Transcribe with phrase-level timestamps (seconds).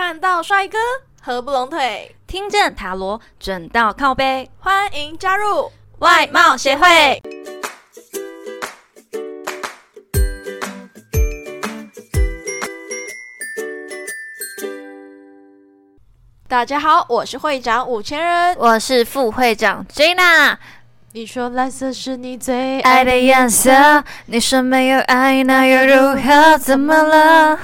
[0.00, 0.78] 看到帅哥
[1.20, 7.20] 合不拢腿，听见塔罗准到靠背，欢迎加入外貌协会。
[16.46, 20.56] 大家好，我是会长五千人，我是副会长 Jana。
[21.12, 26.56] 你说蓝色是你最爱的颜色，你说没有爱那又如何？
[26.56, 27.58] 怎么了？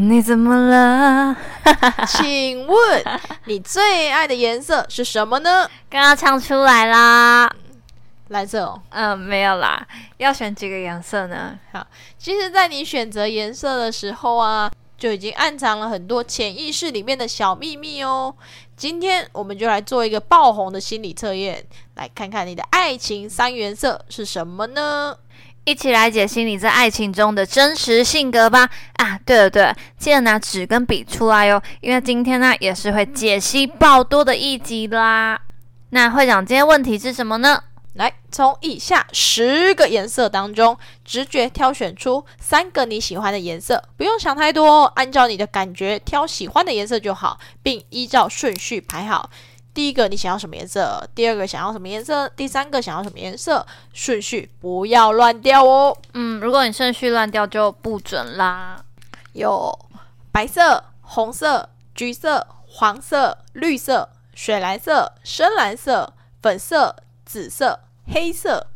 [0.00, 1.36] 你怎么了？
[2.06, 3.04] 请问
[3.46, 5.68] 你最爱的颜色是什么呢？
[5.90, 7.52] 刚刚唱出来啦。
[8.28, 9.84] 蓝色哦，嗯，没有啦。
[10.18, 11.58] 要选几个颜色呢？
[11.72, 11.84] 好，
[12.16, 18.32] 其实，在你选择颜色的时候啊，就已经暗藏了很多潜意识里面的小秘密哦。
[18.76, 25.16] 今天我们就来做一个爆红的心理测验，来看看你的爱情三原色是什么呢？
[25.68, 28.70] 一起来解析你在爱情中的真实性格吧！
[28.94, 35.38] 啊，对了对了，记得拿纸跟笔出来哟，因为今天呢也是会解析爆多的一集啦。
[35.90, 37.62] 那会长，今天问题是什么呢？
[37.96, 49.28] 来，从以下十个颜色当中，直觉挑选出三个你喜欢的颜色，不用想太多，按照你的感觉挑喜欢的颜色就好，并依照顺序排好。
[49.78, 51.08] 第一个你想要什么颜色？
[51.14, 52.28] 第二个想要什么颜色？
[52.30, 53.64] 第三个想要什么颜色？
[53.92, 55.96] 顺序不要乱掉哦。
[56.14, 58.84] 嗯，如果你顺序乱掉就不准啦。
[59.34, 59.72] 有
[60.32, 67.78] 白色、红色、橘色、黄色、绿色、水蓝色、深蓝色、粉色、紫色、
[68.12, 68.66] 黑色。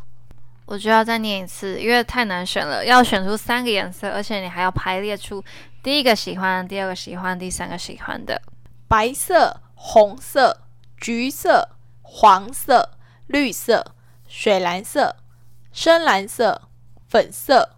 [0.67, 5.43] 我就要再念一次，因为太难选了，要选出三个颜色，而且你还要排列出
[5.83, 8.41] 第一个喜欢、第二个喜欢、第三个喜欢的。
[8.87, 10.59] 白色、红色。
[11.03, 11.69] 橘色、
[12.03, 12.93] 黄色、
[13.27, 13.85] 绿色、
[14.29, 15.17] 水蓝色、
[15.73, 16.63] 深蓝色、
[17.09, 17.71] 粉色、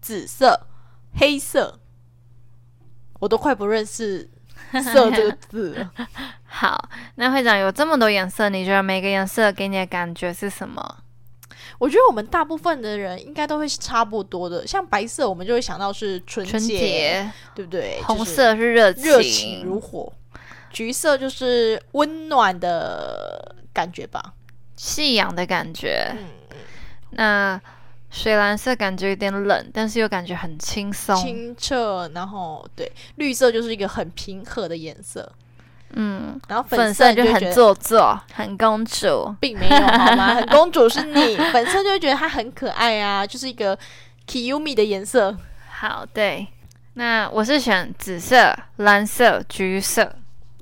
[0.00, 0.66] 紫色、
[1.14, 1.78] 黑色，
[3.20, 4.28] 我都快不认识
[4.82, 5.92] “色”这个字了。
[6.44, 10.98] 好，那会长有这么多颜色，你觉得每个颜色给你的感觉是什么？
[11.78, 14.66] 我觉得我们大部分的人应该都会是差不多的。
[14.66, 18.02] 像白色，我们就会想到是纯洁，对不对？
[18.02, 20.12] 红色是热热情如火。
[20.72, 24.32] 橘色就是温暖的感觉吧，
[24.76, 26.08] 夕阳的感觉。
[26.16, 26.28] 嗯
[27.14, 27.60] 那
[28.10, 32.10] 水蓝色感觉有点冷，但是又感觉很轻松、清澈。
[32.14, 35.30] 然后对，绿色就是一个很平和的颜色。
[35.90, 40.34] 嗯，然后粉色就很做作、很公主，并没有好吗？
[40.36, 43.78] 很公主是你，粉色就会觉得它很可爱啊，就是一个
[44.26, 45.36] Kiyumi 的颜色。
[45.70, 46.46] 好，对。
[46.94, 50.14] 那我是选紫色、蓝色、橘色。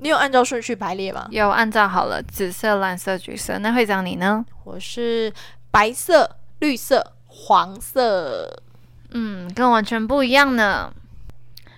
[0.03, 1.29] 你有按照顺序排列吗？
[1.31, 3.59] 有按照好了，紫色、蓝色、橘色。
[3.59, 4.43] 那会长你呢？
[4.65, 5.31] 我是
[5.71, 8.63] 白色、绿色、黄色。
[9.11, 10.91] 嗯，跟完全不一样呢。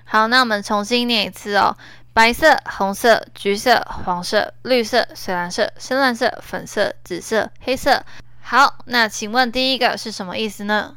[0.05, 1.77] 好，那我们重新念一次哦：
[2.13, 8.05] 白色、红色、橘色、黄色、绿色、水蓝色、深蓝色、粉色、紫色、黑色。
[8.41, 10.97] 好，那请问第一个是什么意思呢？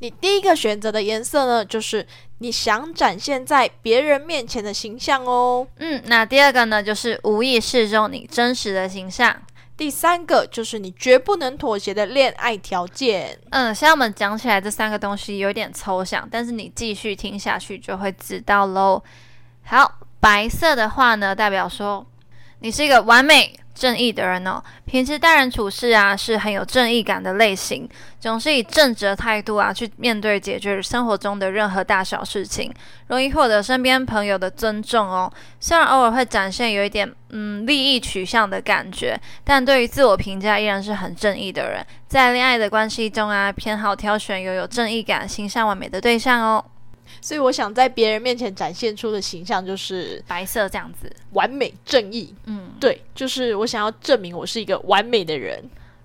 [0.00, 2.06] 你第一个选择的颜色呢，就是
[2.42, 5.64] 你想展现在别人面前的形象哦。
[5.76, 9.34] 嗯，那第二个呢，就是无意识中你真实的形象。
[9.76, 13.38] 第三个就是你绝不能妥协的恋爱条件。
[13.50, 19.02] 嗯，现在我们讲起来这三个东西有点抽象，但是你继续听下去就会知道喽。
[19.64, 22.04] 好，白色的话呢，代表说
[22.62, 23.52] 你是一个完美。
[23.74, 27.88] 正义的人哦，平时待人处事啊是很有正义感的类型，
[28.20, 32.70] 总是以正直的态度啊去面对解决生活中的任何大小事情，
[33.06, 35.32] 容易获得身边朋友的尊重哦。
[35.58, 41.84] 虽然偶尔会展现有一点嗯利益取向的感觉，但对于自我评价依然是很正义的人。
[42.06, 46.62] 在恋爱的关系中啊，偏好挑选拥有正义感、形象完美的对象哦。
[47.20, 52.34] 所以我想在别人面前展现出的形象就是白色这样子，完美正义。
[52.46, 55.62] 嗯，对，就是我想要证明我是一个完美的人。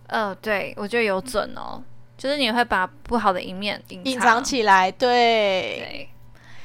[0.08, 1.84] 呃，对，我觉得有准哦，
[2.18, 4.92] 就是你会把不好的一面隐藏起来。
[4.92, 6.10] 对，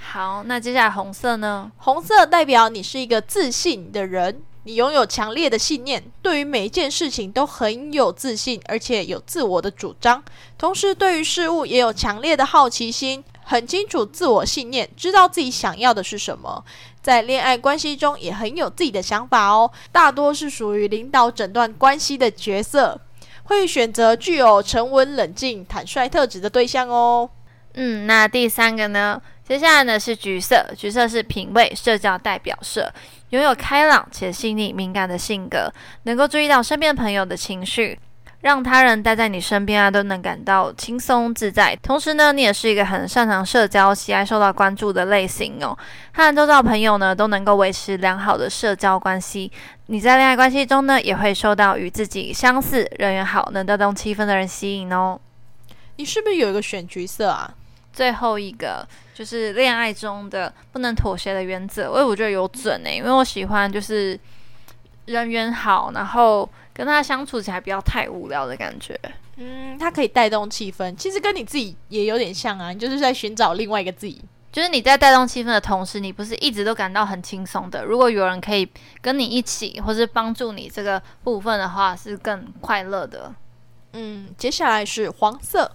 [0.01, 1.73] 好，那接下来红色呢？
[1.79, 10.23] 红色代表你是一个自信的人，你拥有强烈的信念，对于每一件事情都很有自信，而且有自我的主张，
[10.57, 13.25] 同时对于事物也有强烈的好奇心。
[13.45, 16.65] 很清楚自我信念，知道自己想要的是什么，
[17.01, 19.71] 在恋爱关系中也很有自己的想法哦。
[19.91, 23.01] 大多是属于领导整段关系的角色，
[23.45, 27.29] 会选择具有沉稳、冷静、坦率特质的对象哦。
[27.75, 29.21] 嗯，那第三个呢？
[29.45, 32.91] 接下来呢是橘色，橘色是品味、社交代表色，
[33.31, 35.71] 拥有开朗且细腻、敏感的性格，
[36.05, 37.99] 能够注意到身边朋友的情绪。
[38.43, 41.75] 让他人待在你身边啊都能感到轻松自在。
[41.77, 45.77] 同时呢，你也是一个很擅长社交、喜爱受到关注的类型哦。
[46.13, 49.51] 和周遭朋友呢都能够维持良好的社交关系。
[49.87, 55.19] 你在恋爱关系中呢，也会受到与自己相似、人缘好、能带动气氛的人吸引哦。
[55.97, 57.55] 你是不是有一个选角色啊？
[57.93, 64.19] 最后一个就是恋爱中的不能妥协的原则，因为我觉得有准诶，因为我喜欢就是
[65.05, 68.99] 人缘好，然后跟他相处起来不要太无聊的感觉。
[69.37, 74.23] 嗯，他可以带动气氛，其实跟你自己也有点像啊，你就是在寻找另外一个自己。
[74.53, 77.83] 就是你在带动气氛的同时，你不是一直都感到很轻松的。
[77.85, 78.69] 如果有人可以
[79.01, 83.35] 跟你一起，或是帮助你这个部分的话，是更快乐的。
[83.95, 85.73] 嗯，接下来是黄色。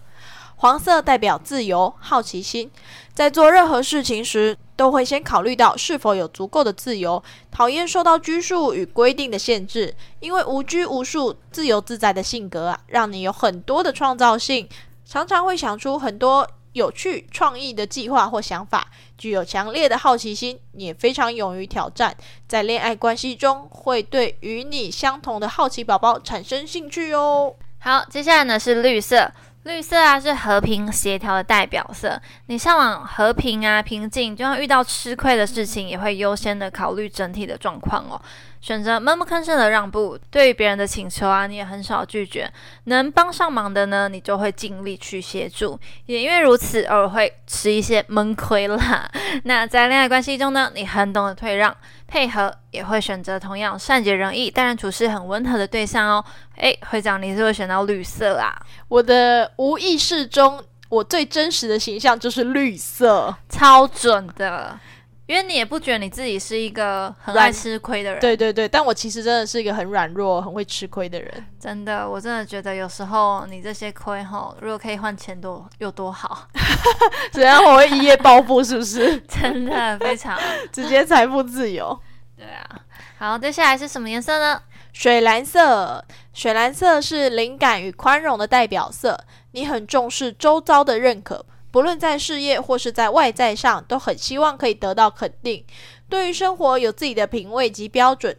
[0.57, 2.69] 黄色代表自由、好奇心，
[3.17, 7.23] 在做任何事情时，都会先考虑到是否有足够的自由。
[7.49, 14.69] 讨厌受到拘束与规定的限制，因为无拘无束、自由自在的性格啊，让你有很多的创造性，
[15.03, 18.87] 常常会想出很多有趣、创意的计划或想法。
[19.17, 22.15] 具有强烈的好奇心，也非常勇于挑战。
[22.47, 27.55] 在恋爱关系中，会对与你相同的好奇宝宝产生兴趣哦。
[27.79, 29.31] 好，接下来呢是绿色。
[29.67, 32.19] 绿色啊，是和平协调的代表色。
[32.45, 38.19] 你向往和平啊、平静，就算遇到吃亏的事情，也会优先的考虑整体的状况哦。
[38.59, 42.51] 选择闷不吭声的让步，对于别人的请求啊，你也很少拒绝。
[42.85, 45.79] 能帮上忙的呢，你就会尽力去协助。
[46.05, 49.09] 也因为如此，偶尔会吃一些闷亏啦。
[49.45, 51.75] 那在恋爱关系中呢，你很懂得退让、
[52.07, 56.23] 配合，也会选择同样善解人意、待人处事很温和的对象哦。
[56.55, 58.53] 诶，会长，你是会选到绿色啊？
[58.87, 64.77] 我的无意识中，我最真实的形象就是绿色，超准的。
[65.27, 71.45] 因为你也不觉得你自己是一个很爱吃亏的人，对对对，但我其实真的是一个很软弱、很会吃亏的人。
[71.59, 76.47] 真的，我真的觉得有时候你这些亏吼，如果可以换钱多有多好。
[77.31, 77.61] 怎样？
[77.63, 79.19] 我会一夜暴富是不是？
[79.27, 80.39] 真的非常
[80.71, 81.99] 直接财富自由。
[82.37, 82.79] 对啊，
[83.17, 84.61] 好，接下来是什么颜色呢？
[84.93, 86.03] 水蓝色。
[86.33, 89.19] 水蓝色是灵感与宽容的代表色，
[89.51, 91.43] 你很重视周遭的认可。
[91.77, 95.63] 不论在事业或是在外在上，都很希望可以得到肯定。
[96.09, 98.35] 对于生活有自己的品味及标准，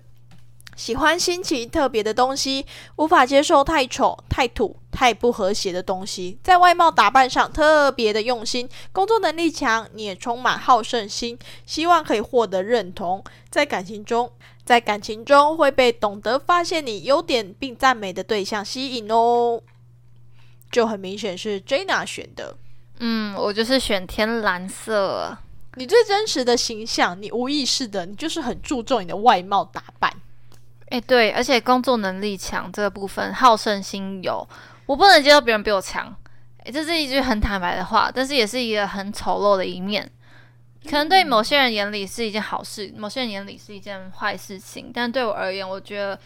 [0.74, 6.36] 喜欢新奇特别的东西，无法接受太丑、太土、太不和谐的东西。
[6.42, 13.22] 在外貌打扮上特别的用心，工作能力强，你也充满好胜心，希望可以获得认同。
[13.48, 14.32] 在感情中，
[14.64, 19.62] 在感情中会被懂得发现你优点并赞美的对象吸引哦。
[20.72, 22.56] 就很明显是 Jana 选的。
[23.00, 25.36] 嗯，我就是选天蓝色。
[25.74, 30.12] 你最真实的形象，你无意识的，你就是很注重你的外貌打扮。
[30.88, 34.48] 哎，对，而且工作能力强这个部分，好胜心有，
[34.86, 36.12] 我不能接受别人比我强。
[36.64, 40.10] 哎，这是一句很坦白的话，但是也是一个很丑陋的一面。
[40.84, 46.18] 可能对某些人眼里是一件好事，某些人眼里是一件坏事情，但对我而言，我觉得。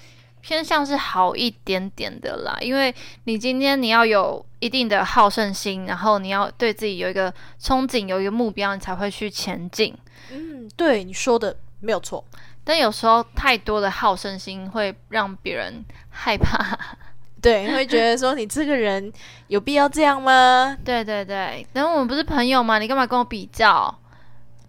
[0.43, 2.95] 偏向是好一点点的啦，因为
[3.25, 9.97] 你今天你要有一定的好胜心，然后你要对自己有一个憧憬，有一个目标，你才会去前进。
[10.33, 12.23] 嗯，对，你说的没有错。
[12.65, 16.79] 但有时候太多的好胜心会让别人害怕，
[17.41, 19.13] 对，会觉得说你这个人
[19.49, 20.77] 有必要这样吗？
[20.85, 22.79] 对对对，然后我们不是朋友吗？
[22.79, 23.97] 你干嘛跟我比较？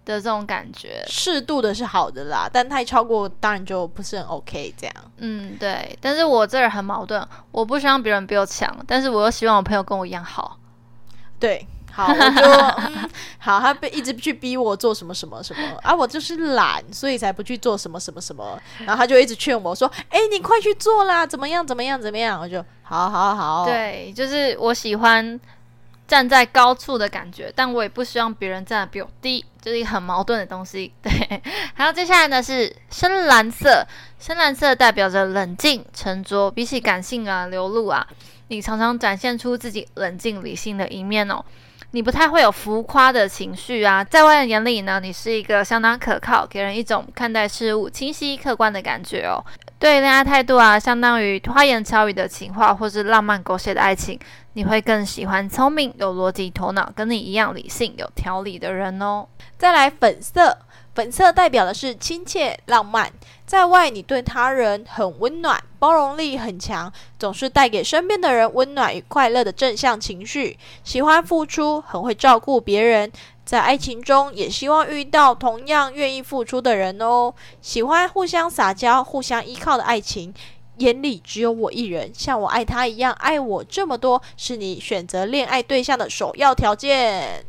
[0.04, 4.74] 的这种感觉，适度的是好的啦，但太超过当然就不是很 OK。
[4.76, 5.98] 这样，嗯，对。
[6.00, 10.58] 但是我这人很矛盾，我不希望别人比我强，但是我又希望我朋友跟我一样好。
[11.40, 18.60] 对，好， 我就嗯，好，他被一直去逼我做什么什么什么，啊，我就是懒，所以才不去做什么什么什么。
[18.80, 23.64] 然后他就一直劝我说：“哎，你快去做啦，怎么样，怎么样，怎么样？”我就好好好。
[23.64, 25.40] 对，就是我喜欢。
[26.06, 30.92] 站在高处的感觉，但我也不希望别人站的比我低，就是一个很矛盾的东西。
[31.02, 31.10] 对，
[31.74, 33.86] 还有接下来呢是深蓝色，
[34.18, 38.06] 深蓝色代表着冷静沉着，比起感性啊流露啊，
[38.48, 41.42] 你常常展现出自己冷静理性的一面哦。
[41.94, 49.38] 你不太会有浮夸的情绪啊，在外人眼里呢，你是一个相当可靠，给人一种看待事物清晰客观的感觉哦。
[49.78, 54.18] 对恋爱态度啊，相当于花言巧语的情话，或是浪漫狗血的爱情，
[54.54, 59.28] 你会更喜欢聪明、有逻辑、头脑跟你一样理性、有条理的人哦。
[59.56, 60.58] 再来粉色。
[60.94, 63.12] 粉色代表的是亲切浪漫，
[63.44, 70.56] 在外你对他人很温暖，包容力很强，总是带给身边的人温暖与快乐的正向情绪。
[70.84, 73.10] 喜欢付出，很会照顾别人，
[73.44, 77.34] 在爱情中也希望遇到同样愿意付出的人哦。
[77.60, 80.32] 喜欢互相撒娇、互相依靠的爱情，
[80.76, 87.44] 眼里只有我一人，像我爱他一样爱我这么多，是你选择恋爱对象的首要条件。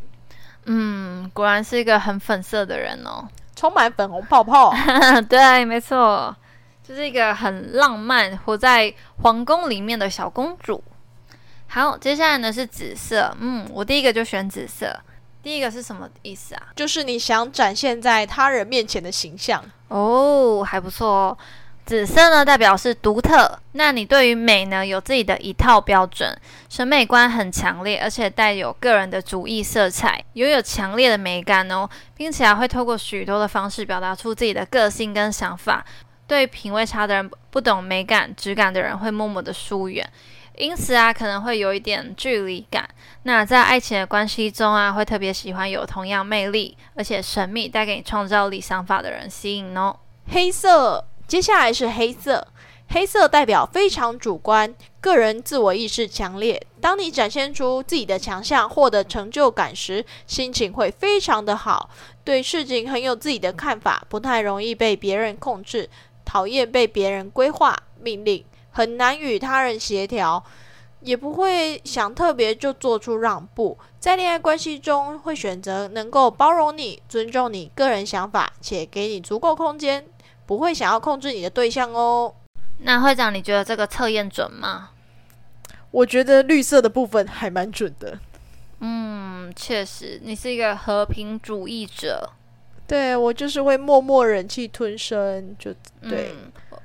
[0.65, 4.74] 嗯，果然是一个很粉色的人哦，充满粉红泡泡。
[5.29, 6.36] 对，没错，
[6.84, 10.84] 就是一个很浪漫、活在皇宫里面的小公主。
[11.67, 13.36] 好，接下来呢是紫色。
[13.39, 14.95] 嗯，我第一个就选紫色。
[15.43, 16.63] 第一个是什么意思啊？
[16.75, 21.38] 就是你想展现在他人面前的形象哦，还不错哦。
[21.86, 23.60] 紫色呢，代表是独特。
[23.74, 26.36] 那你对于美呢，有自己的一套标准，
[26.68, 35.86] 审美观很强烈，而且带有个人的主义色彩，拥有强烈的美感哦，并且还会透过许多的方式表达出自己的个性跟想法。
[36.27, 40.04] 对品味差的人，不懂美感质感的人，会默默的疏远。
[40.58, 42.89] 因此啊，可能会有一点距离感。
[43.24, 49.96] 那在爱情的关系中啊，会特别喜欢有同样魅力而且神秘、带给你创造力想法的人吸引哦。
[50.32, 52.48] 黑色，接下来是黑色。
[52.88, 56.62] 黑色代表非常主观，个人自我意识强烈。
[56.79, 61.89] 当你展现出自己的强项，获得成就感时，心情会非常的好。
[62.24, 65.89] 对事情很有自己的看法，不太容易被别人控制，
[66.24, 68.46] 讨厌被别人规划命令。
[68.70, 70.44] 很难与他人协调，
[71.00, 73.75] 也不会想特别就做出让步。
[74.00, 80.05] 在恋爱关系中，会选择能够包容你、尊重你个人想法，且给你足够空间，
[80.45, 82.33] 不会想要控制你的对象哦。
[82.79, 84.89] 那会长，你觉得这个测验准吗？
[85.91, 88.19] 我觉得绿色的部分还蛮准的。
[88.79, 92.29] 嗯，确实，你是一个和平主义者。
[92.87, 96.35] 对我就是会默默忍气吞声，就对。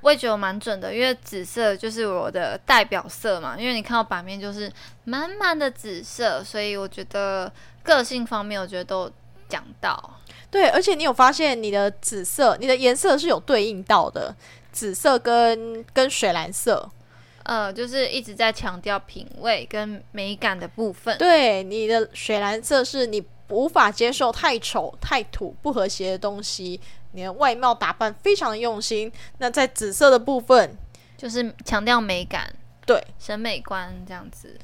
[0.00, 3.54] 我也觉得蛮准的，因为紫色就是我的代表色嘛。
[3.58, 4.72] 因为你看到版面就是
[5.04, 7.52] 满满的紫色，所以我觉得
[7.82, 9.12] 个性方面，我觉得都
[9.46, 10.19] 讲到。
[10.50, 14.34] 对，而且你有发现你的紫色，你的颜色是有对应到的，
[14.72, 16.90] 紫色跟跟水蓝色，
[17.44, 21.16] 呃，就是一直在强调品味跟美感的部分。
[21.18, 26.80] 对，你的水蓝色是你无法接受太丑、太土、不和谐的东西。
[27.12, 30.76] 你的外貌打扮非常的用心，那在紫色的部分
[31.16, 32.54] 就是强调美感，
[32.86, 34.56] 对审美观这样子。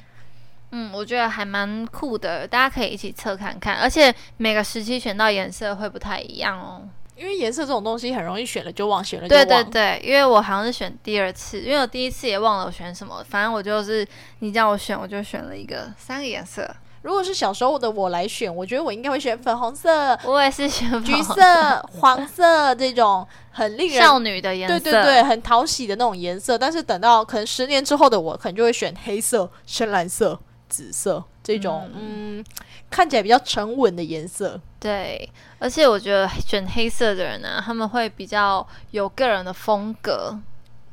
[0.73, 3.77] 嗯，我觉得还蛮酷的，大家可以一起测看看。
[3.77, 6.83] 而且每个时期选到颜色会不太一样哦，
[7.17, 9.47] 因为颜色这种东西很容易选了就忘，选了就忘。
[9.47, 14.07] 对对对，因为我好像是选第二次，因为我第一次也忘了我选什么，反正我就是
[14.41, 16.69] 你叫我选，我就选了一个三个颜色。
[17.03, 26.59] 如果是小时候的我来选，我觉得我应该会选粉红色，我也是选橘色、黄色这种很令人少女的颜色，对对对，很讨喜的那种颜色。
[26.59, 30.37] 但是等到可能十年之后的我，可能就会选黑色、深蓝色、
[30.69, 32.45] 紫色这种，嗯，
[32.91, 34.61] 看起来比较沉稳的颜色。
[34.79, 40.39] 对，而且我觉得选黑色的人呢，他们会比较有个人的风格，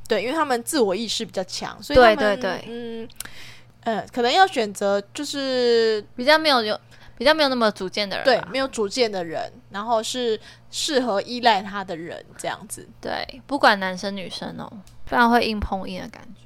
[0.07, 3.07] 对，因为他们自我意识比较强，所以对对对，嗯。
[3.85, 6.79] 呃，可能要选择就是比较没有有
[7.17, 10.39] 比较没有那么主见的人，对，没有主见的人，然后是
[10.71, 12.87] 适合依赖他的人，这样子。
[13.01, 14.71] 对，不管男生女生哦，
[15.05, 16.42] 非常会硬碰硬的感觉。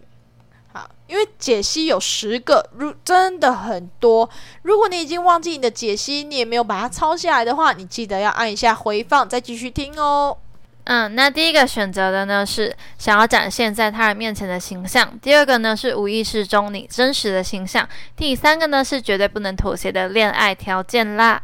[0.77, 4.29] 好，因为解析有十个，如真的很多。
[4.61, 10.37] 如果你已经忘记你的解析，你也没有把它抄下来的话，你记得要按一下回放，再继续听哦。
[10.83, 21.41] 嗯，那第一个选择的呢是想要展现在他人面前的形象，第二个呢是无意识中你真实的形象，第三个呢是绝对不能妥协的恋爱条件啦。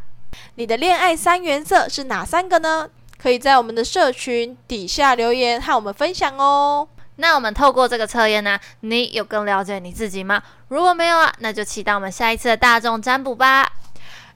[0.54, 2.88] 你的恋爱三原色是哪三个呢？
[3.18, 6.86] 可以在我们的社群底下留言和我们分享哦。
[7.16, 10.42] 那我们透过这个测验呢，你有更了解你自己吗？
[10.68, 13.68] 如果没有啊，那就期待我们下一次的大众占卜吧。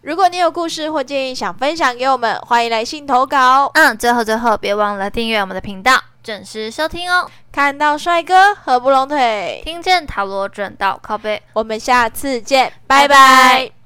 [0.03, 3.69] 如果你有故事或建议想分享给我们，欢迎来信投稿。
[3.75, 7.29] 嗯，最后最后别忘了订阅我们的频道，准时收听哦。
[7.51, 11.43] 看到帅哥合不拢腿，听见塔罗准到靠背。
[11.55, 13.78] 我们下次见，拜拜。